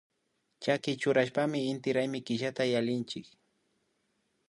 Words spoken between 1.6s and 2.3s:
inti raymi